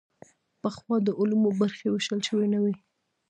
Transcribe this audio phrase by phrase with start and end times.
[0.61, 2.73] پخوا د علومو برخې ویشل شوې نه وې.